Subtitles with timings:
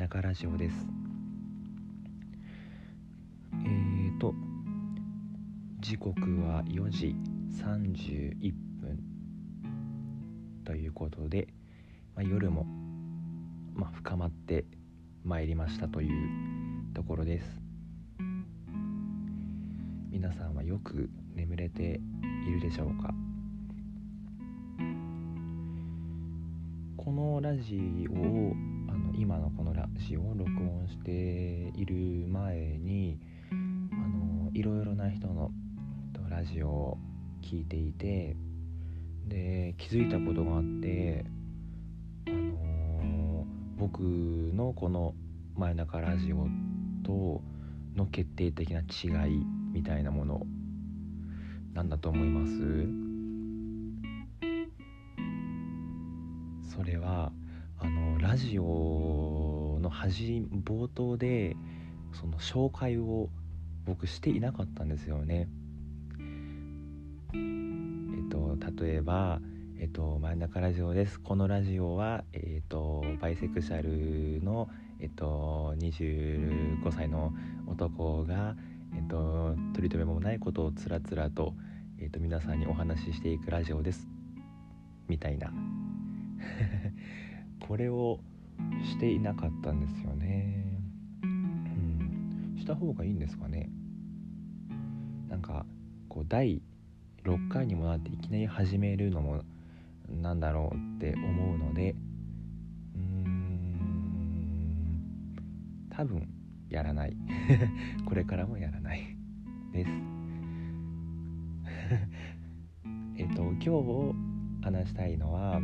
[0.00, 0.86] 中ラジオです。
[3.52, 4.34] えーと
[5.80, 7.14] 時刻は4時
[7.62, 8.98] 31分
[10.64, 11.48] ということで、
[12.16, 12.64] まあ、夜も、
[13.74, 14.64] まあ、深まって
[15.22, 16.08] まいりましたという
[16.94, 17.60] ところです。
[20.10, 22.00] 皆さんはよく眠れて
[22.48, 23.12] いるでしょうか？
[26.96, 28.54] このラジオを
[29.20, 33.20] 今のこのラジオを録音している前に
[33.52, 35.50] あのいろいろな人の
[36.30, 36.98] ラジオを
[37.42, 38.34] 聞いていて
[39.28, 41.26] で気づいたことがあって
[42.28, 43.46] あの
[43.76, 45.14] 僕のこの
[45.54, 46.48] 「真夜中ラジオ」
[47.04, 47.42] と
[47.94, 50.46] の決定的な違いみたいなもの
[51.74, 52.54] なんだと思います？
[56.74, 57.32] それは
[58.30, 61.56] ラジオの始冒頭で
[62.12, 63.28] その紹介を
[63.84, 65.48] 僕していなかったんですよね。
[67.34, 67.36] え
[68.24, 69.40] っと例えば
[69.80, 74.68] 「えっと、真ん中ラジオです」このラジオは、えっと、バイセクシャルの、
[75.00, 77.34] えっと、25歳の
[77.66, 78.54] 男が、
[78.94, 81.52] えっと、取り留めもないことをつらつらと、
[81.98, 84.08] えっと、皆さんにお話ししていくラジオです。
[85.08, 85.52] みたいな。
[87.66, 88.20] これを
[88.82, 90.64] していなかったんですよね。
[91.22, 92.56] うん。
[92.58, 93.70] した方がいいんですかね。
[95.28, 95.64] なんか
[96.08, 96.62] こう第
[97.24, 99.42] 6回にもなっていきなり始めるのも
[100.08, 101.94] なんだろうって思うので
[102.94, 103.50] うーん。
[105.90, 106.28] 多分
[106.68, 107.16] やらない。
[108.06, 109.16] これからもやらない。
[109.72, 109.90] です。
[113.16, 114.14] えっと今日
[114.62, 115.60] 話したいのは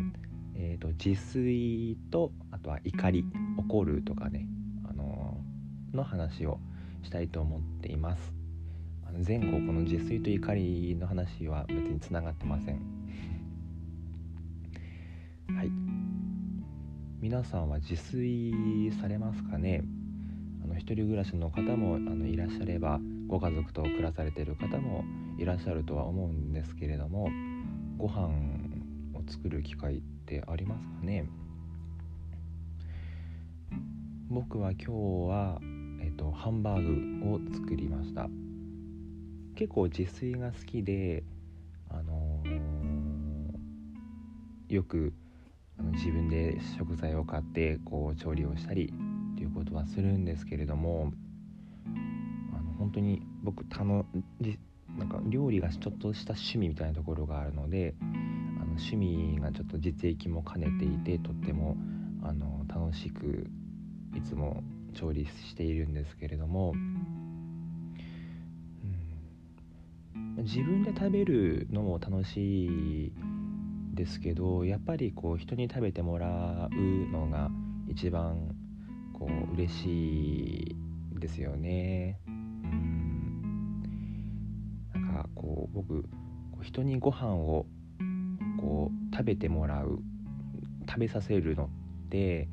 [0.59, 3.25] えーと、自炊とあとは怒り
[3.59, 4.49] 怒るとかね、
[4.89, 6.59] あのー、の話を
[7.03, 8.33] したいと思っています。
[9.06, 12.81] あの前後この自炊と怒りの話は別につながってません。
[15.55, 15.71] はい。
[17.21, 19.84] 皆さんは自炊されますかね？
[20.65, 25.05] あの一人暮らしの方もあのいらっしゃればご家族と暮らされている方も
[25.38, 27.28] いらっしゃるとは思うんですけれども
[27.99, 28.28] ご飯
[29.15, 30.16] を作る機会って
[30.47, 31.28] ありますかね。
[34.28, 34.92] 僕は今日
[35.28, 35.60] は、
[36.03, 38.28] えっと、ハンバーグを作りました。
[39.54, 41.22] 結構自炊が好きで
[41.88, 45.14] あのー、よく
[45.78, 48.93] あの自分で食材を買ってこう調理をしたり
[49.34, 51.12] っていうことはするんですけれども
[52.54, 54.04] あの本当に僕たの
[54.98, 57.94] なんか料理がちょっとした趣味みたいなところがあるので
[58.76, 61.76] 趣味がちょっと実益も兼ねていてとっても
[62.22, 63.47] あの楽しく
[64.14, 64.62] いつも
[64.94, 66.76] 調理しているんですけれども、う
[70.19, 72.66] ん、自分で食べるのも楽し
[73.06, 73.12] い
[73.94, 77.50] ですけどやっぱりこう人に食べてもらうのが
[77.88, 78.54] 一番
[79.12, 79.87] こう嬉し
[80.72, 80.76] い
[81.19, 82.20] ですよね。
[82.26, 83.82] うん、
[84.93, 86.04] なんかこう僕
[86.62, 87.66] 人にご飯を
[88.66, 90.00] こう食べてもらう
[90.88, 91.66] 食べさせるの
[92.06, 92.49] って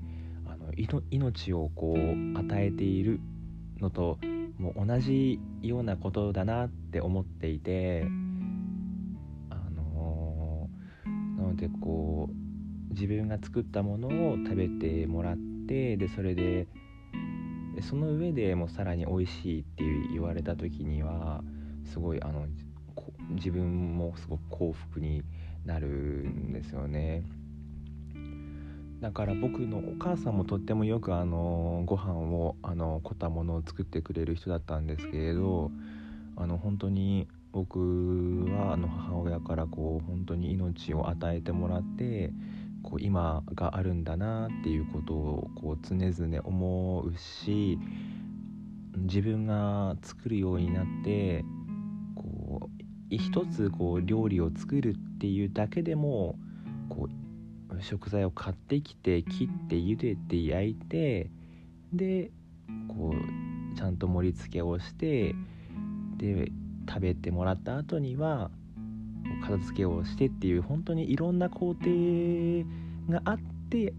[0.45, 0.71] あの
[1.09, 3.19] 命をこう与えている
[3.81, 4.19] のと
[4.59, 8.05] もう同じようなことだなって思っていて
[9.49, 15.37] あのー、なのでこう自分が作ったものを食べてもらっ
[15.67, 16.67] てでそれで
[17.81, 21.43] その上でもうさらに美味しいって言われた時には
[21.91, 22.45] すごいあの
[23.31, 25.23] 自分もすごく幸福に
[25.65, 27.23] なるんですよね。
[29.03, 35.71] だから僕のお母さんもとってもよくあのご飯をあの凝ったものを作ってくれる人だったんですけれど
[36.37, 37.79] あの本当に僕
[38.49, 42.31] はあの母親からこう本当に命を与えてもらって
[42.81, 47.77] こう今があるんだなっていうことをこう常々思うし
[48.95, 51.43] 自分が作るようになって
[53.17, 56.35] 一つこう料理を作るっていうだけでも
[56.89, 61.29] こう食材を買ってきて切って茹でて焼いて
[61.91, 62.31] で
[62.87, 65.35] こうちゃんと盛り付けをして
[66.17, 66.51] で
[66.87, 68.51] 食べてもらった後には
[69.43, 71.85] 片付けをしてっていう本当にいろんな工程
[73.09, 73.39] があっ
[73.69, 73.93] て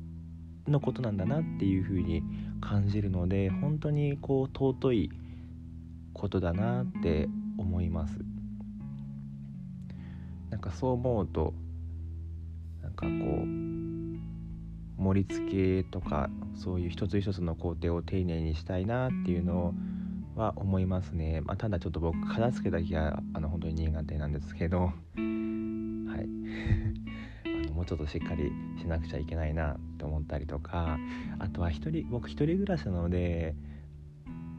[0.69, 2.23] のことなんだなっていうふうに
[2.61, 5.11] 感じるので本当にこう尊い
[6.13, 7.29] ことだなって
[7.59, 8.19] 思います。
[10.55, 11.53] なんかそう思うと
[12.81, 13.13] なんかこう
[15.03, 19.75] 盛り付けとかそういう一つ一つの工程を丁寧にしたいなっていうの
[20.37, 24.93] は思いますね、まあ、ただちょっと僕片付けだけはあの本当に苦手なんですけどはい。
[27.67, 31.01] あのもうちょっとしっかりしなくちゃいけないなって思ったりとか
[31.41, 33.57] あとは一人僕一人暮らしなので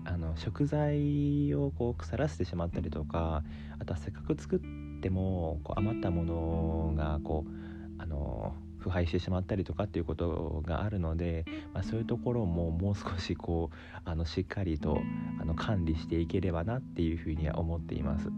[0.03, 3.45] あの食材をこう腐らせてしまったりとか
[3.79, 13.75] あとはせっかく作ってもこう余ったものがこうあの腐敗してしまったりとかっていうことがあるので、まあ、そういうところももう少しこう
[14.05, 14.99] あのしっかりと
[15.41, 18.29] あの管理していければなっていうふうには思っています。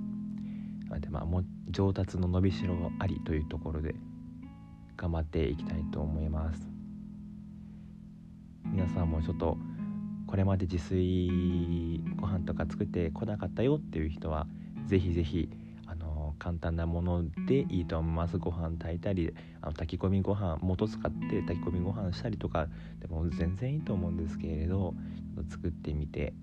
[1.02, 3.94] でまあ、も上達の伸びしろありというところで
[4.96, 6.70] 頑張っていきたいと思います。
[8.64, 9.58] 皆さんもちょっと
[10.28, 14.48] これまで自炊ご飯とか作ってこなかったよっていう人は
[14.86, 15.50] 是非是非
[16.38, 18.38] 簡単なものでいいと思います。
[18.38, 22.68] ご飯炊いたりあの炊き込みご飯元使って炊き込みご飯したりとか
[23.00, 24.94] でも全然いいと思うんですけれど
[25.50, 26.34] 作ってみて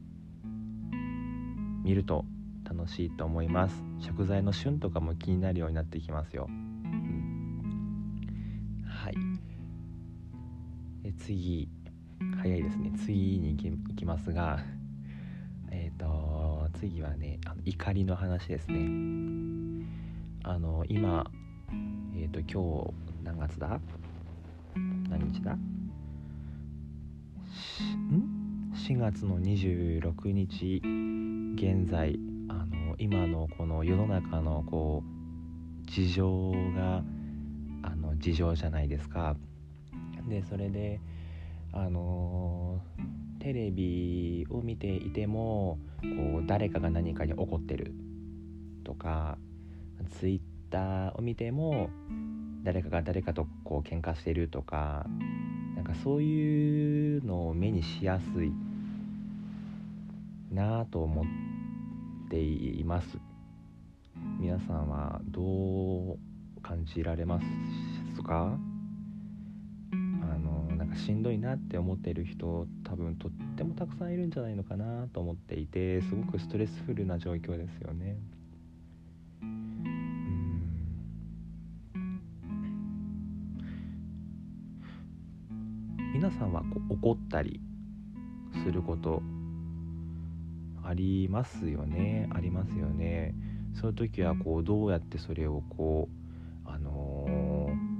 [1.84, 2.24] みると
[2.64, 3.84] 楽しいと思います。
[4.00, 7.60] 食材の旬とかも気になるようになってきますよ、うん、
[8.86, 9.14] はい。
[11.04, 11.68] え次。
[12.40, 12.92] 早いですね。
[13.04, 14.58] 次に行きますが
[15.70, 19.53] えっ、ー、と次はねあの怒りの話ですね。
[20.46, 21.24] あの今
[22.14, 23.80] えっ、ー、と今日何月だ？
[25.08, 25.54] 何日だ？
[25.54, 25.58] ん
[28.74, 30.82] ？4月の26日
[31.56, 32.18] 現在
[32.48, 37.02] あの今のこの世の中のこう事情が
[37.82, 39.36] あの事情じゃないですか。
[40.28, 41.00] でそれで
[41.72, 42.82] あの
[43.38, 47.94] テレビを見ていてもこう誰かが何かに怒ってる
[48.84, 49.38] とか
[50.04, 50.40] ツイッ
[50.70, 51.90] ターを見ても
[52.62, 55.06] 誰かが誰かとこう喧嘩してるとか
[55.76, 58.52] なんかそういうのを目にしやすい
[60.52, 61.24] なぁと思っ
[62.30, 63.18] ています
[64.38, 66.18] 皆さんはどう
[66.62, 67.40] 感じられま
[68.14, 68.58] すか？
[70.96, 78.16] しんどいなって思っている人多分とってもたくさんいるんじゃないのかなと思っていてすごくストレスフルな状況ですよね。
[86.38, 87.60] さんはこう怒ったり
[88.64, 89.22] すること
[90.82, 92.28] ありますよね？
[92.32, 93.34] ありますよね。
[93.74, 96.08] そういう時はこうどうやってそれをこ
[96.66, 97.94] うあのー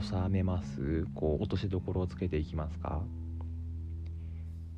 [0.00, 1.06] 収めます？
[1.14, 3.02] こう落としどころをつけていきますか？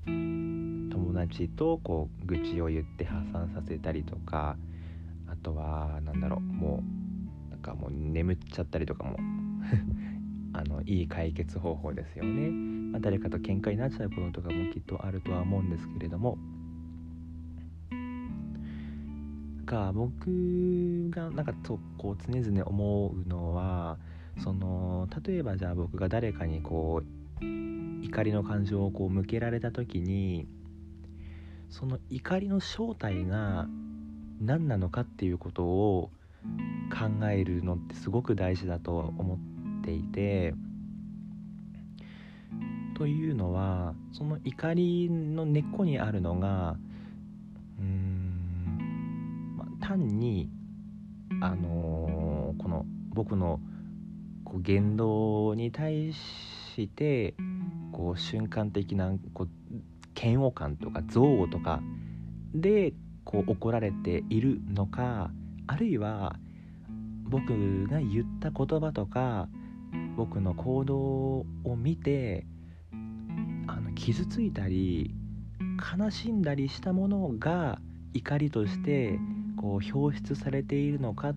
[0.04, 4.56] 友達とこう愚痴を言って破産させたりとか
[5.26, 6.82] あとは何だろうも
[7.48, 9.16] うなんかもう眠っちゃったりとかも
[10.52, 12.50] あのいい解決方法ですよね、
[12.92, 16.38] まあ、誰かと喧嘩になっちゃうこととかもきっとあるとは思うんですけれども。
[19.66, 23.98] が僕がなんかとこう常々思うのは
[24.38, 27.44] その例えばじゃあ僕が誰かにこう
[28.04, 30.46] 怒りの感情をこう向けられた時に
[31.68, 33.66] その怒りの正体が
[34.40, 36.10] 何なのかっていうことを
[36.92, 39.55] 考えるのってすごく大事だと思って
[39.94, 40.54] いて
[42.96, 46.76] というのはその怒りの根っこにあるのが
[47.78, 50.48] うーん、まあ、単に
[51.42, 53.60] あのー、この僕の
[54.44, 57.34] こう言動に対して
[57.92, 59.48] こう瞬間的なこう
[60.18, 61.82] 嫌悪感とか憎悪とか
[62.54, 65.30] でこう怒られているのか
[65.66, 66.36] あるいは
[67.24, 69.48] 僕が言った言葉とか
[70.16, 71.46] 僕の行動を
[71.76, 72.46] 見て
[73.66, 75.14] あの傷ついたり
[75.98, 77.78] 悲しんだりしたものが
[78.14, 79.18] 怒りとして
[79.56, 81.34] こう表出されているのか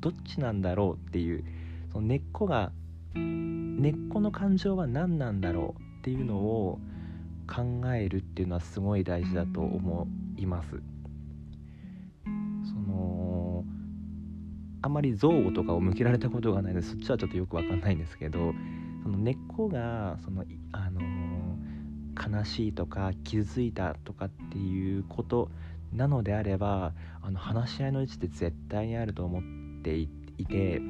[0.00, 1.44] どっちなんだろうっていう
[1.92, 2.72] その根っこが
[3.14, 6.80] 根っこの感情は何なんだろうっていうのを
[7.46, 10.06] 考えるっていうのはすごい大事だと思
[10.36, 10.82] います。
[14.88, 18.54] あまり憎悪とかを向けられたことがないのでそっちはちょっとよく分かんないんですけど
[19.02, 21.02] その根っこがそのあの
[22.38, 25.50] 悲しいとか傷ついたとかっていうこと
[25.92, 29.42] なのであればあの話し合いの位置って絶対にあると思っ
[29.82, 30.08] てい
[30.46, 30.80] て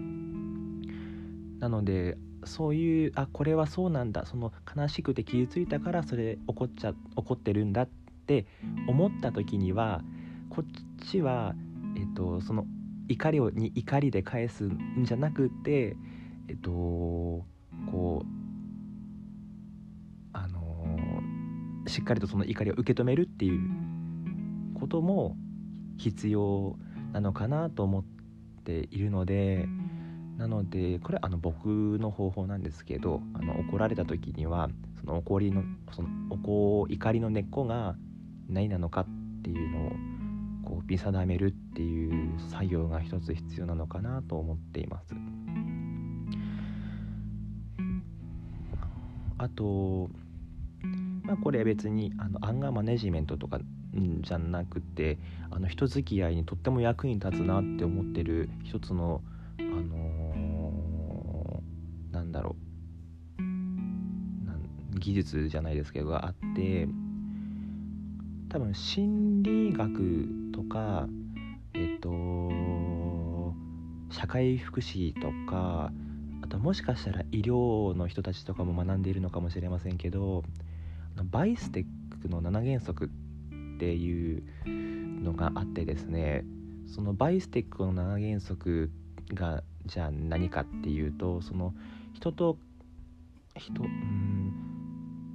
[1.58, 7.88] なのでそういうあこれはそうなんだその悲しくて傷ついたからそれ怒っちゃ怒ってるんだっ
[8.26, 8.46] て
[8.86, 10.02] 思った時には
[10.50, 11.54] こっちは、
[11.96, 12.64] えっと、その
[13.08, 15.96] 怒りをに怒りで返すんじゃなくて
[16.48, 17.44] えっとこ
[18.22, 18.26] う
[20.32, 23.60] あのー、しっかりとその怒りを受け止めるっていう
[24.78, 25.36] ことも
[25.96, 26.76] 必要
[27.12, 28.04] なのかなと思っ
[28.64, 29.66] ているので
[30.36, 31.66] なのでこれあの僕
[31.98, 37.96] の方法なんですけどあの怒られた時にはその怒りのその怒怒りの根っこが
[38.48, 39.06] 何なのかっ
[39.42, 39.92] ていうのを
[40.68, 45.14] こう見定めるっていう作業が一つ必要なのかなと思っています。
[49.38, 50.10] あと
[51.22, 53.60] まあこれ別にあのアンガーマネジメントとか
[54.20, 55.18] じゃなくて
[55.50, 59.22] あの人付き合いにとっても役に立つなって思ってる一つの
[59.58, 62.56] あのー、なんだろ
[64.94, 66.88] う技術じゃないですけどがあって
[68.48, 71.06] 多分心理学とか
[71.74, 73.54] えっと
[74.10, 75.92] 社会福祉とか
[76.42, 80.42] あともしかしたら医療の人たちとかも学んでいるのかもしれませんけど
[81.30, 81.84] バイステッ
[82.22, 83.08] クの7原則っ
[83.78, 84.42] ていう
[85.22, 86.44] のがあってですね
[86.92, 88.90] そのバイステックの7原則
[89.34, 91.72] がじゃあ何かっていうとその
[92.14, 92.58] 人と
[93.56, 94.68] 人うん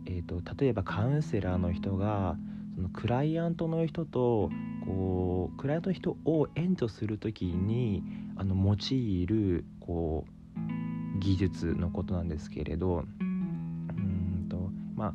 [0.05, 2.35] えーと、例えばカウンセラーの人が
[2.75, 4.49] そのクライアントの人と
[4.85, 8.03] こうクライアントの人を援助する時に
[8.35, 15.13] あの用いるこう技術のことなんですけれどうんとまあ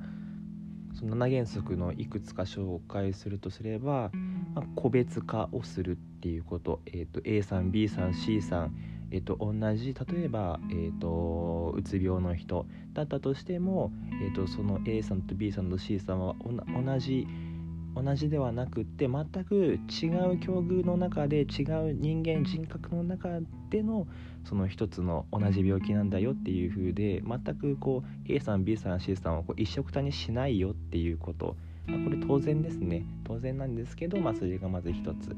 [0.98, 4.10] その7原則のいくつか紹介するとすれば、
[4.54, 8.74] まあ、個別化をするっていうこと,、えーと、A さん B さん C さん、
[9.12, 13.92] えーと、同じ例えば、えーと、うつ病の人だったとしても、
[14.24, 17.28] えー、とその A さんと B さんと C さんは同じ
[18.02, 21.46] 同じではなくって全く違う境遇の中で違う
[21.92, 23.40] 人間人格の中
[23.70, 24.06] での
[24.44, 33.04] その一つの同じ病気なんだよっていう風で全くこう A さん B さん C さんをこう一緒くたにしないよっていうこと、まあ、これ当然ですね。
[33.24, 35.36] 当然なんですけど、まあ、それがまず一つ。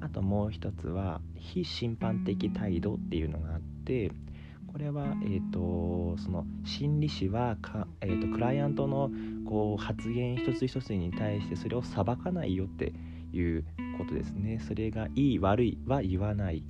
[0.00, 4.12] あともう一つは非審判的態度っていうのがあって
[4.74, 9.08] これは、えーと、その心理師はか、えーと、クライアントの
[9.48, 12.92] こう発言一つ一つに対してそれを裁かないよって
[13.32, 13.64] いう
[13.96, 14.58] ことですね。
[14.66, 16.64] それがいい悪いは言わない。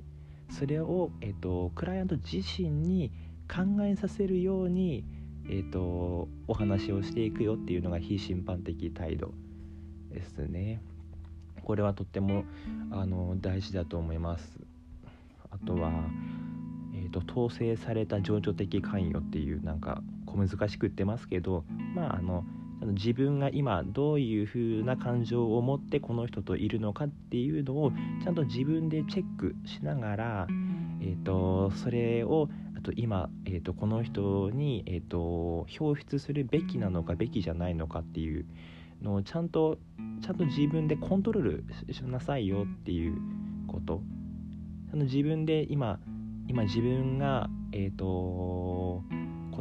[0.51, 3.11] それを、えーと、クライアント自身に
[3.51, 5.03] 考えさせるように、
[5.49, 9.33] えー、とお話をしていくよっていうのが非審判的態度
[10.11, 10.79] ですね。
[11.63, 12.43] これはとっても
[12.91, 14.59] あの大事だと思います。
[15.49, 15.91] あとは
[17.21, 21.63] と、統制された情緒的関与っていうなんか小難しく言ってますけど
[21.95, 22.43] まああの
[22.81, 27.91] 自分が今どういう風な感情を持ってこの人といるのかっていうのを
[28.23, 30.47] ちゃんと自分でチェックしながら、
[31.01, 38.45] えーと、それをあと今、えーと、この人に、えー、と表出するべきなのかべきじゃないのかっていう
[39.01, 39.77] のをちゃんと
[40.21, 43.17] ちゃんと自分でコントロールしなさいよっていう
[43.67, 44.01] こと
[44.93, 45.99] 自分で今
[46.47, 49.03] 今自分が、えーと、こ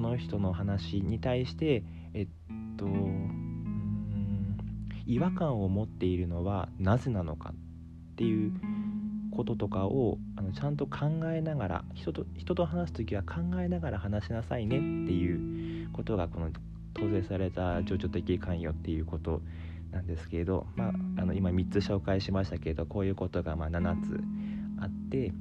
[0.01, 2.29] の人の話に対してえっ
[2.77, 2.87] と
[5.07, 7.53] 違和感を持っているのはなぜなのか
[8.13, 8.53] っていう
[9.31, 16.51] こととかをあのちゃんと考えながら人と人と話す時は考えながら話しなさいねっていうことがこの
[16.95, 19.43] 当然された情緒的関与っていうこと
[19.91, 24.21] なんですけれど、まあ、あの今3つ紹介しましたけれどこういうことがま7つ
[24.81, 25.33] あって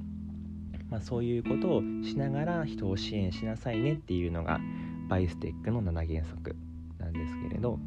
[0.94, 4.60] まあ、そういうことをしながら人を支援しなさいねっていうのが
[5.08, 6.54] バイステックの7原則
[7.00, 7.80] なんですけれど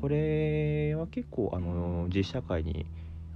[0.00, 2.86] これは結構あの実社会に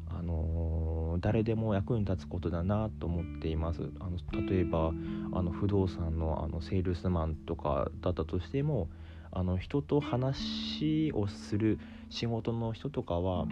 [0.09, 3.91] あの誰でも役に立つことだなと思っています。
[3.99, 4.93] あの例えば
[5.33, 8.89] あの不動産のあのセールスマンとかだったとしても
[9.33, 13.49] あの人と話をする仕事の人とかは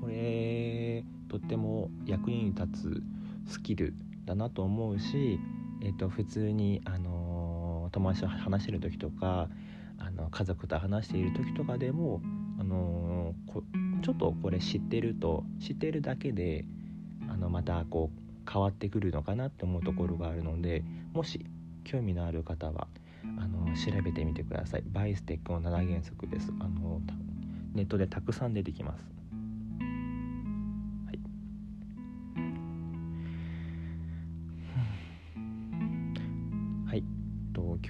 [0.00, 3.02] これとっても役に立つ
[3.46, 5.38] スキルだなと思うし、
[5.82, 9.48] えーと、普通に、あの友達と話してる時とか
[9.98, 12.20] あの家族と話している時とかでも、
[12.58, 13.34] あの
[14.02, 16.64] ちょっとこれ知ってると知ってるだけで
[17.28, 21.44] あのまたこう変わってくるのかなって思うところがあるのでもし
[21.84, 22.86] 興味のある方は
[23.38, 24.82] あの調べてみてください。
[24.86, 26.52] バイステックの7原則です。
[26.60, 27.00] あの
[27.74, 29.04] ネットでたくさん出てきます。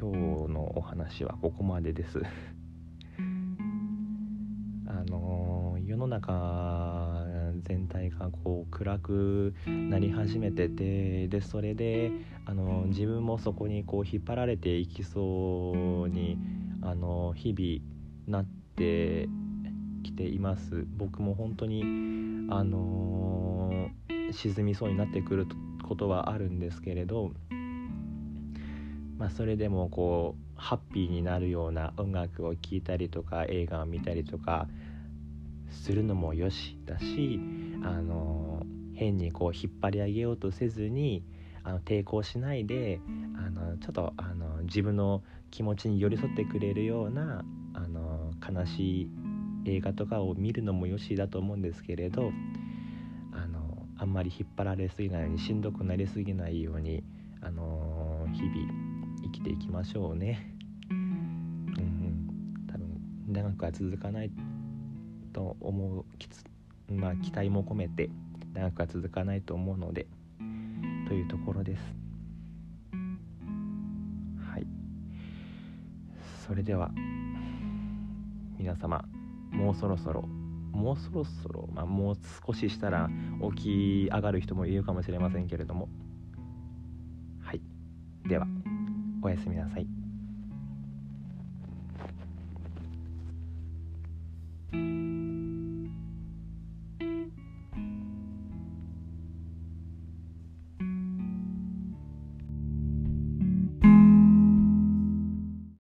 [0.05, 0.13] 今
[0.49, 2.21] 日のお話はここまでです。
[4.87, 7.25] あの世の中
[7.63, 12.13] 全体がこう暗くなり始めててでそれで
[12.45, 16.37] あの自分もそこにこう引っ張られていきそうに
[16.83, 17.81] あの日々
[18.27, 18.47] なっ
[18.77, 19.31] て
[20.03, 20.85] きています。
[20.99, 21.83] 僕も本当に
[22.51, 25.47] あのー、沈みそうになってくる
[25.83, 27.33] ことはあるんですけれど
[29.19, 34.67] まあそれでもこうハッピーになるような音楽を聴いたりとか映画を見たりとか
[35.71, 37.41] するのもよしだし
[37.85, 38.63] あの
[38.95, 41.25] 変にこう引っ張り上げようとせずに
[41.65, 43.01] あの抵抗しないで
[43.37, 47.45] あのちょっとあの自分の気持ちに寄り添ってくれるような
[47.75, 49.11] あの悲しい
[49.67, 52.33] 映画とかを見るのもよしだと思うんですけれど
[53.33, 57.03] あのあんまり引っ張られすぎないようにしんどくなりすぎないように
[57.41, 58.84] あの日々
[59.35, 60.55] きていきましょうね。
[60.91, 62.27] うん、
[62.71, 64.31] 多分長くは続かない
[65.33, 66.05] と思う。
[66.19, 66.45] きつ
[66.89, 68.11] まあ期待も込めて
[68.53, 70.07] 長くは続かないと思うので
[71.09, 71.83] というところです。
[74.53, 74.67] はい。
[76.47, 76.93] それでは
[78.57, 79.05] 皆様
[79.51, 80.23] もうそろそろ
[80.73, 83.09] もうそろそろ、まあ、もう少ししたら
[83.57, 85.89] 起き上がる人もいるかもしれませんけれども。
[87.43, 87.61] はい。
[88.29, 88.47] では。
[89.25, 90.04] おやすみなさい。